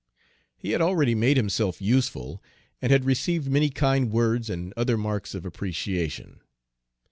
[0.57, 2.41] He had already made himself useful,
[2.81, 6.41] and had received many kind words and other marks of appreciation.